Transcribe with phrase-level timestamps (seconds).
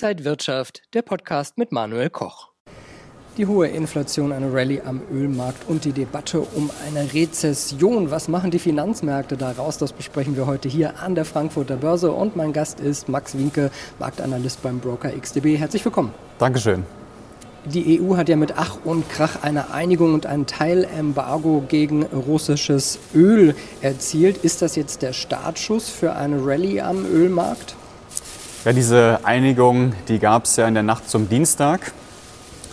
[0.00, 2.50] Inside Wirtschaft, der Podcast mit Manuel Koch.
[3.36, 8.12] Die hohe Inflation, eine Rallye am Ölmarkt und die Debatte um eine Rezession.
[8.12, 9.76] Was machen die Finanzmärkte daraus?
[9.76, 12.12] Das besprechen wir heute hier an der Frankfurter Börse.
[12.12, 15.58] Und mein Gast ist Max Winke, Marktanalyst beim Broker XTB.
[15.58, 16.14] Herzlich willkommen.
[16.38, 16.84] Dankeschön.
[17.64, 23.00] Die EU hat ja mit Ach und Krach eine Einigung und ein Teilembargo gegen russisches
[23.16, 24.44] Öl erzielt.
[24.44, 27.74] Ist das jetzt der Startschuss für eine Rallye am Ölmarkt?
[28.64, 31.92] Ja, diese Einigung, die gab es ja in der Nacht zum Dienstag.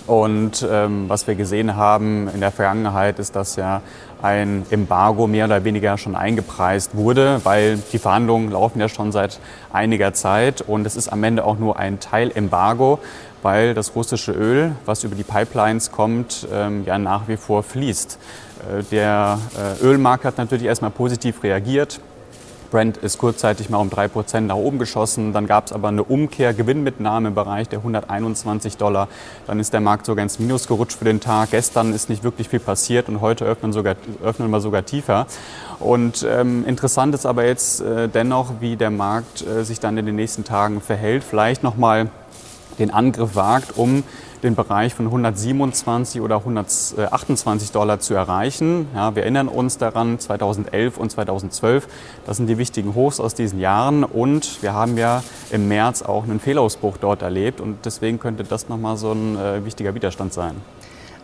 [0.07, 3.81] Und ähm, was wir gesehen haben in der Vergangenheit ist, dass ja
[4.21, 9.39] ein Embargo mehr oder weniger schon eingepreist wurde, weil die Verhandlungen laufen ja schon seit
[9.71, 12.99] einiger Zeit und es ist am Ende auch nur ein Teilembargo,
[13.43, 18.17] weil das russische Öl, was über die Pipelines kommt, ähm, ja nach wie vor fließt.
[18.79, 21.99] Äh, der äh, Ölmarkt hat natürlich erstmal positiv reagiert.
[22.75, 25.31] Brent ist kurzzeitig mal um 3% nach oben geschossen.
[25.31, 29.07] Dann gab es aber eine Umkehr, Gewinnmitnahme im Bereich der 121 Dollar.
[29.47, 31.51] Dann ist der Markt sogar ins Minus gerutscht für den Tag.
[31.51, 35.25] Gestern ist nicht wirklich viel passiert und heute öffnen, sogar, öffnen wir sogar tiefer.
[35.79, 40.05] Und ähm, interessant ist aber jetzt äh, dennoch, wie der Markt äh, sich dann in
[40.05, 41.23] den nächsten Tagen verhält.
[41.23, 42.09] Vielleicht nochmal
[42.77, 44.03] den Angriff wagt, um
[44.45, 48.87] den Bereich von 127 oder 128 Dollar zu erreichen.
[48.95, 51.87] Ja, wir erinnern uns daran, 2011 und 2012,
[52.25, 56.23] das sind die wichtigen Hochs aus diesen Jahren und wir haben ja im März auch
[56.23, 60.55] einen Fehlausbruch dort erlebt und deswegen könnte das nochmal so ein äh, wichtiger Widerstand sein.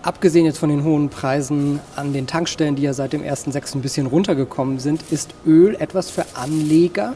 [0.02, 3.76] Abgesehen jetzt von den hohen Preisen an den Tankstellen, die ja seit dem 1.6.
[3.76, 7.14] ein bisschen runtergekommen sind, ist Öl etwas für Anleger?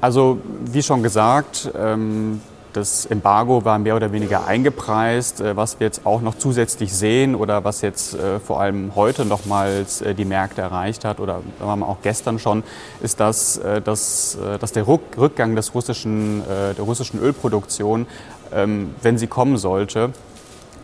[0.00, 2.40] Also wie schon gesagt, ähm,
[2.72, 5.40] das Embargo war mehr oder weniger eingepreist.
[5.40, 9.24] Äh, was wir jetzt auch noch zusätzlich sehen oder was jetzt äh, vor allem heute
[9.24, 12.62] nochmals äh, die Märkte erreicht hat oder auch gestern schon,
[13.02, 18.06] ist, dass, dass, dass der Rückgang des russischen, der russischen Ölproduktion,
[18.52, 20.10] ähm, wenn sie kommen sollte,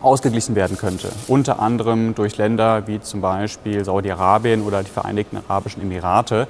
[0.01, 1.09] ausgeglichen werden könnte.
[1.27, 6.47] Unter anderem durch Länder wie zum Beispiel Saudi-Arabien oder die Vereinigten Arabischen Emirate.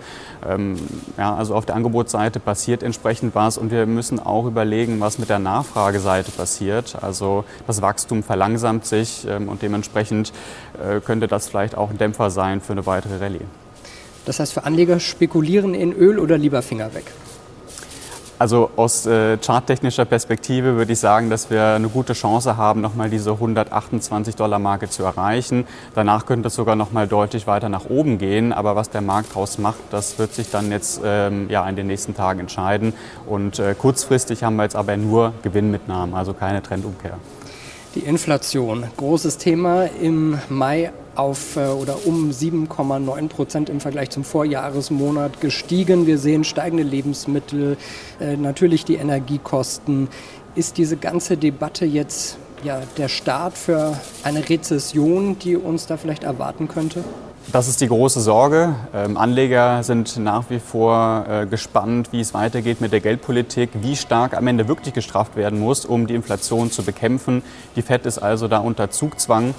[0.47, 0.77] Ähm,
[1.17, 5.29] ja, also auf der Angebotsseite passiert entsprechend was und wir müssen auch überlegen, was mit
[5.29, 6.97] der Nachfrageseite passiert.
[7.01, 10.33] Also das Wachstum verlangsamt sich ähm, und dementsprechend
[10.83, 13.41] äh, könnte das vielleicht auch ein Dämpfer sein für eine weitere Rallye.
[14.25, 17.05] Das heißt, für Anleger spekulieren in Öl oder lieber Finger weg?
[18.39, 23.09] Also aus äh, charttechnischer Perspektive würde ich sagen, dass wir eine gute Chance haben, nochmal
[23.09, 25.65] diese 128 Dollar Marke zu erreichen.
[25.95, 28.53] Danach könnte es sogar nochmal deutlich weiter nach oben gehen.
[28.53, 31.87] Aber was der Markt daraus macht, das wird sich dann jetzt ähm, ja, in den
[31.87, 32.93] nächsten Tagen entscheiden.
[33.25, 37.17] Und äh, kurzfristig haben wir jetzt aber nur Gewinnmitnahmen, also keine Trendumkehr.
[37.95, 44.23] Die Inflation, großes Thema im Mai auf äh, oder um 7,9 Prozent im Vergleich zum
[44.23, 46.07] Vorjahresmonat gestiegen.
[46.07, 47.77] Wir sehen steigende Lebensmittel,
[48.19, 50.09] äh, natürlich die Energiekosten.
[50.55, 56.23] Ist diese ganze Debatte jetzt ja, der Start für eine Rezession, die uns da vielleicht
[56.23, 57.03] erwarten könnte?
[57.53, 58.75] Das ist die große Sorge.
[58.93, 63.95] Ähm, Anleger sind nach wie vor äh, gespannt, wie es weitergeht mit der Geldpolitik, wie
[63.95, 67.43] stark am Ende wirklich gestraft werden muss, um die Inflation zu bekämpfen.
[67.77, 69.53] Die FED ist also da unter Zugzwang.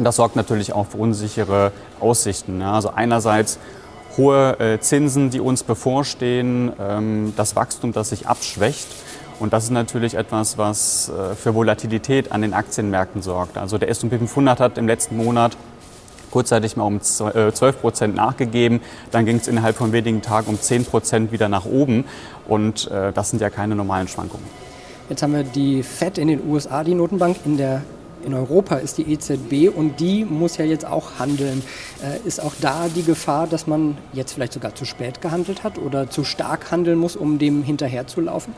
[0.00, 2.62] Und das sorgt natürlich auch für unsichere Aussichten.
[2.62, 3.58] Also einerseits
[4.16, 8.88] hohe äh, Zinsen, die uns bevorstehen, ähm, das Wachstum, das sich abschwächt.
[9.40, 13.58] Und das ist natürlich etwas, was äh, für Volatilität an den Aktienmärkten sorgt.
[13.58, 15.54] Also der S&P 500 hat im letzten Monat
[16.30, 18.80] kurzzeitig mal um 12 äh, Prozent nachgegeben.
[19.10, 22.06] Dann ging es innerhalb von wenigen Tagen um 10 Prozent wieder nach oben.
[22.48, 24.46] Und das sind ja keine normalen Schwankungen.
[25.10, 27.36] Jetzt haben wir die FED in den USA, die Notenbank.
[27.44, 27.82] In der
[28.24, 31.62] in Europa ist die EZB und die muss ja jetzt auch handeln.
[32.02, 35.78] Äh, ist auch da die Gefahr, dass man jetzt vielleicht sogar zu spät gehandelt hat
[35.78, 38.54] oder zu stark handeln muss, um dem hinterherzulaufen?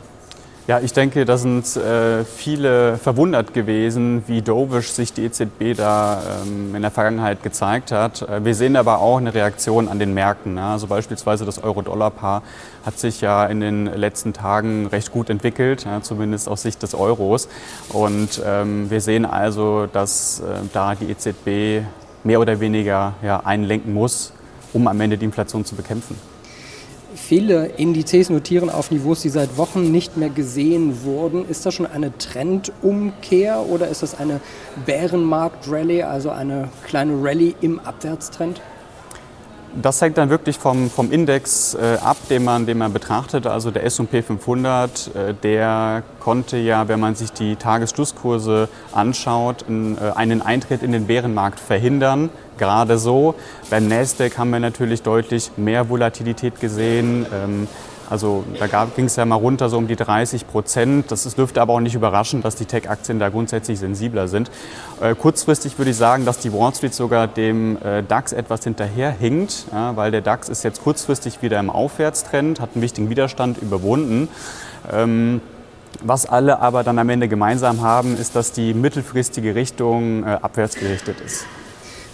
[0.65, 6.21] Ja, ich denke, da sind äh, viele verwundert gewesen, wie dovish sich die EZB da
[6.45, 8.21] ähm, in der Vergangenheit gezeigt hat.
[8.21, 10.53] Äh, wir sehen aber auch eine Reaktion an den Märkten.
[10.53, 10.63] Ne?
[10.63, 12.43] Also beispielsweise das Euro-Dollar-Paar
[12.85, 16.95] hat sich ja in den letzten Tagen recht gut entwickelt, ja, zumindest aus Sicht des
[16.95, 17.49] Euros.
[17.89, 21.85] Und ähm, wir sehen also, dass äh, da die EZB
[22.23, 24.31] mehr oder weniger ja, einlenken muss,
[24.71, 26.15] um am Ende die Inflation zu bekämpfen.
[27.15, 31.47] Viele Indizes notieren auf Niveaus, die seit Wochen nicht mehr gesehen wurden.
[31.47, 34.39] Ist das schon eine Trendumkehr oder ist das eine
[34.85, 38.61] Bärenmarkt-Rallye, also eine kleine Rallye im Abwärtstrend?
[39.81, 43.47] Das hängt dann wirklich vom, vom Index äh, ab, den man, den man betrachtet.
[43.47, 49.97] Also der S&P 500, äh, der konnte ja, wenn man sich die Tagesschlusskurse anschaut, in,
[49.97, 52.29] äh, einen Eintritt in den Bärenmarkt verhindern.
[52.59, 53.33] Gerade so.
[53.71, 57.25] Beim Nasdaq haben wir natürlich deutlich mehr Volatilität gesehen.
[57.33, 57.67] Ähm,
[58.13, 61.09] Also da ging es ja mal runter so um die 30 Prozent.
[61.09, 64.51] Das ist, dürfte aber auch nicht überraschen, dass die Tech-Aktien da grundsätzlich sensibler sind.
[65.01, 69.65] Äh, kurzfristig würde ich sagen, dass die Wall Street sogar dem äh, DAX etwas hinterherhinkt,
[69.71, 74.27] ja, weil der DAX ist jetzt kurzfristig wieder im Aufwärtstrend, hat einen wichtigen Widerstand überwunden.
[74.91, 75.41] Ähm,
[76.03, 80.75] was alle aber dann am Ende gemeinsam haben, ist, dass die mittelfristige Richtung äh, abwärts
[80.75, 81.47] gerichtet ist.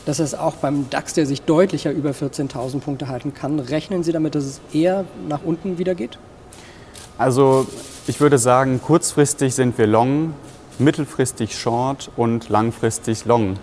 [0.09, 3.59] Das ist auch beim DAX, der sich deutlicher über 14.000 Punkte halten kann.
[3.59, 6.17] Rechnen Sie damit, dass es eher nach unten wieder geht?
[7.19, 7.67] Also
[8.07, 10.33] ich würde sagen, kurzfristig sind wir long,
[10.79, 13.57] mittelfristig short und langfristig long.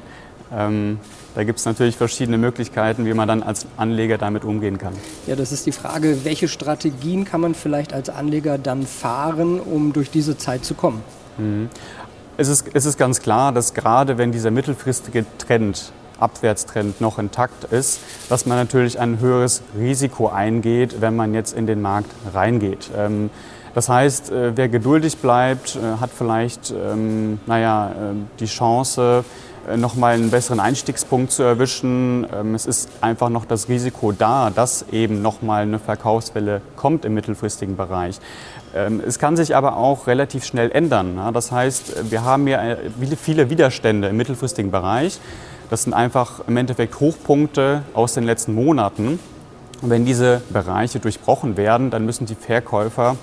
[0.56, 1.00] Ähm,
[1.34, 4.92] da gibt es natürlich verschiedene Möglichkeiten, wie man dann als Anleger damit umgehen kann.
[5.26, 9.92] Ja, das ist die Frage, welche Strategien kann man vielleicht als Anleger dann fahren, um
[9.92, 11.02] durch diese Zeit zu kommen?
[11.38, 11.70] Mhm.
[12.36, 17.64] Es, ist, es ist ganz klar, dass gerade wenn dieser mittelfristige Trend Abwärtstrend noch intakt
[17.64, 22.90] ist, dass man natürlich ein höheres Risiko eingeht, wenn man jetzt in den Markt reingeht.
[22.96, 23.30] Ähm,
[23.74, 27.94] das heißt, äh, wer geduldig bleibt, äh, hat vielleicht ähm, naja, äh,
[28.40, 29.24] die Chance,
[29.74, 32.26] nochmal einen besseren Einstiegspunkt zu erwischen.
[32.32, 37.14] Ähm, es ist einfach noch das Risiko da, dass eben nochmal eine Verkaufswelle kommt im
[37.14, 38.20] mittelfristigen Bereich.
[38.74, 41.18] Ähm, es kann sich aber auch relativ schnell ändern.
[41.32, 42.76] Das heißt, wir haben hier äh,
[43.20, 45.18] viele Widerstände im mittelfristigen Bereich.
[45.68, 49.18] Das sind einfach im Endeffekt Hochpunkte aus den letzten Monaten.
[49.82, 53.16] Und wenn diese Bereiche durchbrochen werden, dann müssen die Verkäufer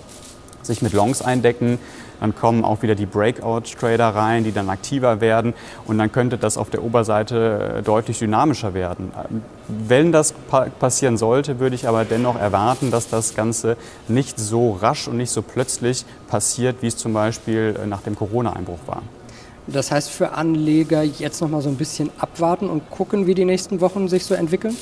[0.61, 1.79] sich mit Longs eindecken.
[2.19, 5.53] Dann kommen auch wieder die Breakout-Trader rein, die dann aktiver werden.
[5.85, 9.11] Und dann könnte das auf der Oberseite äh, deutlich dynamischer werden.
[9.67, 10.33] Wenn das
[10.79, 15.31] passieren sollte, würde ich aber dennoch erwarten, dass das Ganze nicht so rasch und nicht
[15.31, 19.01] so plötzlich passiert, wie es zum Beispiel äh, nach dem Corona-Einbruch war.
[19.67, 23.45] Das heißt für Anleger jetzt noch mal so ein bisschen abwarten und gucken, wie die
[23.45, 24.75] nächsten Wochen sich so entwickeln?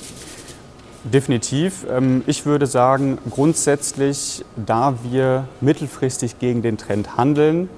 [1.04, 1.86] Definitiv.
[1.90, 7.70] Ähm, ich würde sagen, grundsätzlich, da wir mittelfristig gegen den Trend handeln,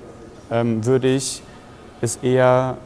[0.51, 1.41] ähm, würde ich
[2.01, 2.77] es eher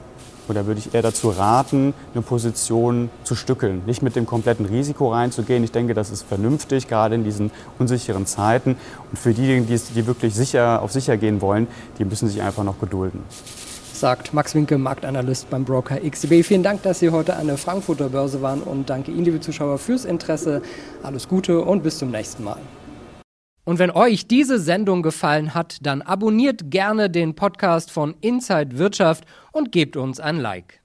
[0.48, 5.12] oder würde ich eher dazu raten, eine Position zu stückeln, nicht mit dem kompletten Risiko
[5.12, 5.62] reinzugehen.
[5.66, 8.78] Ich denke, das ist vernünftig, gerade in diesen unsicheren Zeiten.
[9.12, 11.68] Und für diejenigen, die, die wirklich sicher auf sicher gehen wollen,
[12.00, 13.24] die müssen sich einfach noch gedulden
[14.00, 16.46] sagt Max Winke, Marktanalyst beim Broker XTB.
[16.46, 19.78] Vielen Dank, dass Sie heute an der Frankfurter Börse waren und danke Ihnen, liebe Zuschauer,
[19.78, 20.62] fürs Interesse.
[21.04, 22.60] Alles Gute und bis zum nächsten Mal.
[23.66, 29.26] Und wenn euch diese Sendung gefallen hat, dann abonniert gerne den Podcast von Inside Wirtschaft
[29.52, 30.80] und gebt uns ein Like.